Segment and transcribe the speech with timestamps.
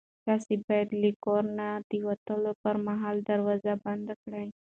[0.25, 4.47] تاسو باید له کور نه د وتلو پر مهال دروازه بنده کړئ.